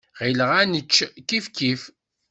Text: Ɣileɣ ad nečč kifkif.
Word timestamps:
Ɣileɣ 0.19 0.49
ad 0.59 0.67
nečč 0.67 0.95
kifkif. 1.27 1.81